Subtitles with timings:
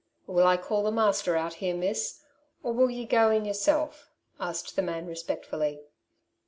[0.01, 0.03] ^'
[0.33, 2.23] Will I call the master out here, miss;
[2.63, 4.09] or will ye go in yourself?
[4.39, 5.81] ^^ asked the man respectfully.